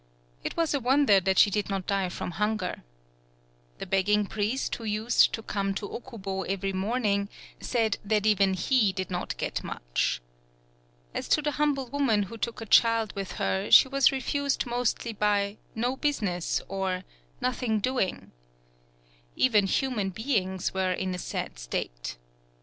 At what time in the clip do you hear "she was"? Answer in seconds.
13.69-14.11